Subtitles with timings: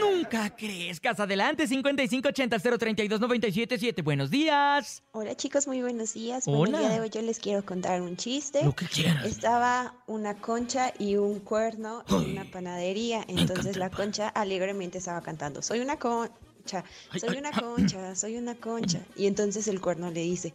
[0.00, 1.18] Nunca crezcas.
[1.20, 4.02] Adelante, 5580-032-977.
[4.02, 5.02] Buenos días.
[5.12, 6.44] Hola chicos, muy buenos días.
[6.46, 6.58] Hola.
[6.58, 8.64] Bueno, el día de hoy yo les quiero contar un chiste.
[8.64, 9.26] Lo que quieras.
[9.26, 13.24] Estaba una concha y un cuerno en una panadería.
[13.28, 16.84] Entonces la concha alegremente estaba cantando, soy una concha,
[17.16, 19.00] soy una concha, soy una concha.
[19.16, 20.52] Y entonces el cuerno le dice,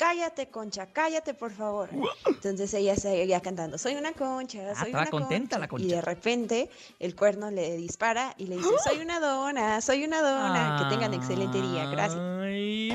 [0.00, 1.90] cállate concha, cállate por favor.
[2.26, 5.58] Entonces ella seguía cantando, soy una concha, Ah, soy estaba una contenta concha.
[5.58, 5.84] la concha.
[5.84, 10.22] Y de repente el cuerno le dispara y le dice, soy una dona, soy una
[10.22, 10.78] dona.
[10.82, 12.18] Que tengan excelente día, gracias.
[12.18, 12.90] Ay.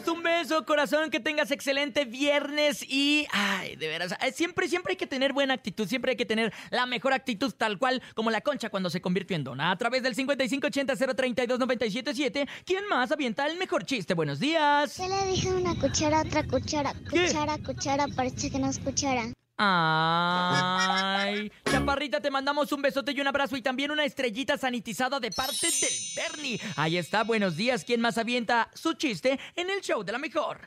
[0.00, 4.96] Mandamos un beso, corazón, que tengas excelente viernes y, ay, de veras, siempre, siempre hay
[4.96, 8.40] que tener buena actitud, siempre hay que tener la mejor actitud, tal cual como la
[8.40, 9.70] concha cuando se convirtió en dona.
[9.70, 14.14] A través del 5580-032-977, ¿quién más avienta el mejor chiste?
[14.14, 14.96] Buenos días.
[14.96, 16.94] ¿Qué le dije una cuchara otra cuchara?
[17.10, 17.26] ¿Qué?
[17.26, 19.24] Cuchara, cuchara, parece que no escuchara.
[19.62, 25.30] Ay, chaparrita, te mandamos un besote y un abrazo y también una estrellita sanitizada de
[25.30, 26.58] parte del Bernie.
[26.76, 27.84] Ahí está, buenos días.
[27.84, 30.60] ¿Quién más avienta su chiste en el show de la mejor?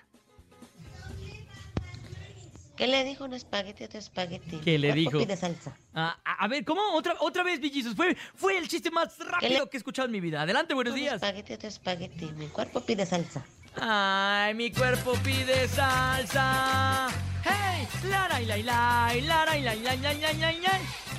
[2.78, 4.58] ¿Qué le dijo un espagueti a otro espagueti?
[4.58, 5.18] ¿Qué le dijo?
[5.20, 5.76] pide salsa.
[5.96, 6.82] Ah, a, a ver, ¿cómo?
[6.94, 7.96] Otra, otra vez, Villizos.
[7.96, 10.42] Fue, fue el chiste más rápido le- que he escuchado en mi vida.
[10.44, 11.16] Adelante, buenos Un días.
[11.16, 12.26] espagueti a otro espagueti.
[12.36, 13.44] Mi cuerpo pide salsa.
[13.80, 17.10] Ay, mi cuerpo pide salsa.
[17.44, 17.88] ¡Hey!
[18.10, 20.62] ¡Lara y la y la y lara y la y la y la y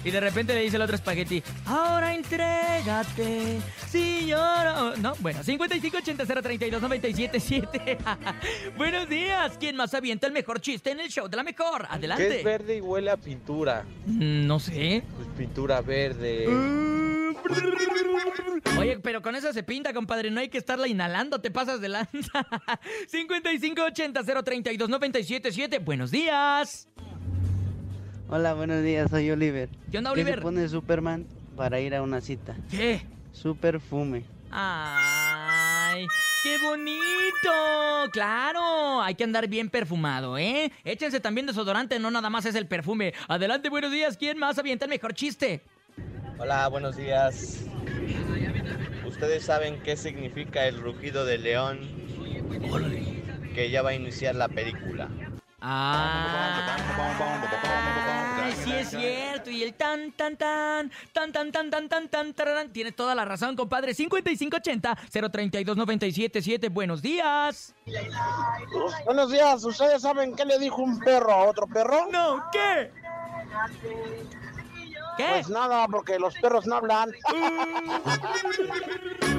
[0.04, 3.58] y de repente le dice el otro espagueti, ahora entrégate,
[3.88, 4.94] si lloro...
[4.98, 7.96] No, bueno, 5580032977.
[8.76, 11.86] Buenos días, ¿quién más avienta el mejor chiste en el show de la mejor?
[11.88, 12.28] Adelante.
[12.28, 13.86] ¿Qué es verde y huele a pintura?
[14.04, 15.02] No sé.
[15.16, 16.48] Pues pintura verde.
[16.48, 17.03] Mm.
[18.78, 20.30] Oye, pero con eso se pinta, compadre.
[20.30, 22.12] No hay que estarla inhalando, te pasas de lanza.
[23.12, 25.84] 5580-032-977.
[25.84, 26.88] Buenos días.
[28.28, 29.68] Hola, buenos días, soy Oliver.
[29.90, 30.42] ¿Qué onda, ¿Qué se Oliver?
[30.42, 32.56] pone Superman para ir a una cita?
[32.70, 33.02] ¿Qué?
[33.32, 34.24] Su perfume.
[34.50, 36.06] ¡Ay!
[36.42, 38.10] ¡Qué bonito!
[38.12, 39.02] ¡Claro!
[39.02, 40.72] Hay que andar bien perfumado, ¿eh?
[40.84, 43.12] Échense también desodorante, no nada más es el perfume.
[43.28, 44.16] Adelante, buenos días.
[44.16, 45.62] ¿Quién más avienta el mejor chiste?
[46.38, 47.60] Hola, buenos días.
[49.06, 51.78] ¿Ustedes saben qué significa el rugido de león?
[53.54, 55.08] Que ya va a iniciar la película.
[55.60, 56.76] Ah,
[58.62, 59.50] sí es cierto.
[59.50, 62.72] Y el tan, tan, tan, tan, tan, tan, tan, tan, tan.
[62.72, 63.94] Tiene toda la razón, compadre.
[63.94, 66.70] 5580-032-977.
[66.70, 67.74] Buenos días.
[69.06, 72.08] Buenos días, ¿ustedes saben qué le dijo un perro a otro perro?
[72.10, 72.90] No, ¿qué?
[75.16, 75.26] ¿Qué?
[75.30, 77.10] Pues nada, porque los perros no hablan.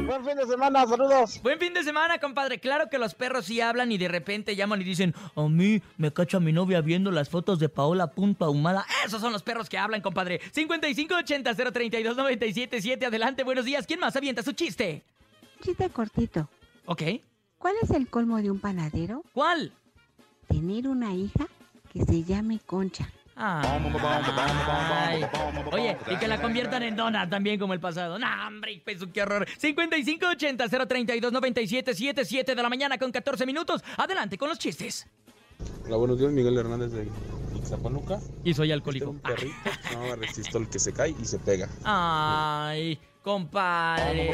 [0.06, 1.42] Buen fin de semana, saludos.
[1.42, 2.60] Buen fin de semana, compadre.
[2.60, 6.14] Claro que los perros sí hablan y de repente llaman y dicen, a mí me
[6.14, 8.86] cacha mi novia viendo las fotos de Paola Punto Ahumada.
[9.06, 10.42] Esos son los perros que hablan, compadre.
[10.54, 13.08] 5580-032-977.
[13.08, 13.88] Adelante, buenos días.
[13.88, 15.02] ¿Quién más avienta su chiste?
[15.62, 16.48] Chiste cortito.
[16.86, 17.02] Ok.
[17.58, 19.24] ¿Cuál es el colmo de un panadero?
[19.34, 19.72] ¿Cuál?
[20.48, 21.48] Tener una hija
[21.92, 23.10] que se llame Concha.
[23.36, 25.26] Ay.
[25.72, 28.18] Oye, y que la conviertan en dona también como el pasado.
[28.18, 29.46] No, hombre, peso, qué horror.
[29.62, 33.84] 5580-032-977 de la mañana con 14 minutos.
[33.98, 35.06] Adelante con los chistes.
[35.86, 37.08] Hola, buenos días, Miguel Hernández de
[37.56, 38.20] Ixtapanuca.
[38.44, 39.10] Y soy Este era alcohólico.
[39.12, 39.54] un perrito
[39.88, 41.70] se llamaba Resistol que se cae y se pega.
[41.84, 44.32] Ay, compadre.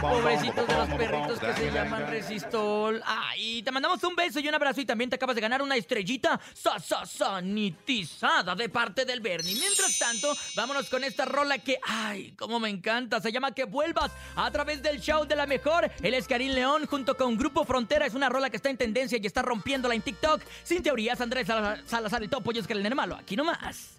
[0.00, 3.00] Pobrecitos de los perritos que se llaman Resistol.
[3.06, 5.76] Ay, te mandamos un beso y un abrazo y también te acabas de ganar una
[5.76, 9.54] estrellita sa, sa, sanitizada de parte del Bernie.
[9.54, 13.20] Mientras tanto, vámonos con esta rola que, ay, cómo me encanta.
[13.20, 15.88] Se llama Que Vuelvas a través del show de la mejor.
[16.02, 18.06] Él es Karim León junto con Grupo Frontera.
[18.06, 20.42] Es una rola que está en tendencia y está rompiéndola en TikTok.
[20.64, 23.14] Sin teorías, Andrés Salazar, Salazar el topo y es que el malo.
[23.14, 23.96] Aquí nomás.